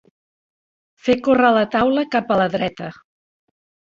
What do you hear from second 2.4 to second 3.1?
dreta.